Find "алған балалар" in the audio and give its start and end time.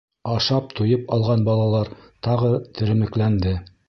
1.17-1.91